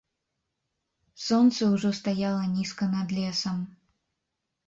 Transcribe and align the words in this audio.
Сонца 1.25 1.61
ўжо 1.73 1.91
стаяла 1.99 2.45
нізка 2.55 2.83
над 2.95 3.07
лесам. 3.17 3.57